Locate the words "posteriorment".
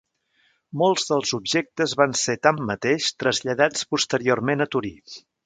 3.93-4.67